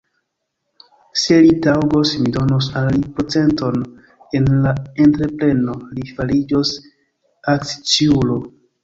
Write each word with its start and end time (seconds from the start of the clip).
Se 1.23 1.35
li 1.41 1.49
taŭgos, 1.65 2.13
mi 2.21 2.31
donos 2.37 2.69
al 2.81 2.89
li 2.95 3.01
procenton 3.17 3.77
en 4.39 4.47
la 4.63 4.71
entrepreno; 5.05 5.77
li 5.99 6.07
fariĝos 6.17 6.73
akciulo. 7.55 8.41